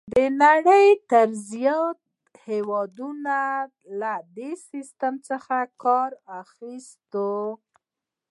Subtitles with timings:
[0.15, 0.87] د نړۍ
[1.49, 3.37] زیاتره هېوادونه
[3.99, 6.79] له دې سیسټم څخه کار اخلي.